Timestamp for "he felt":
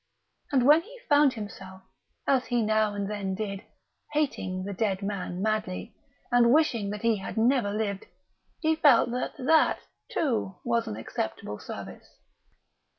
8.61-9.11